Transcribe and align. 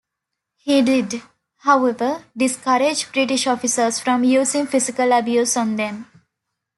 He 0.57 0.81
did, 0.81 1.21
however, 1.57 2.23
discourage 2.35 3.11
British 3.11 3.45
officers 3.45 3.99
from 3.99 4.23
using 4.23 4.65
physical 4.65 5.11
abuse 5.11 5.55
on 5.55 5.75
them. 5.75 6.07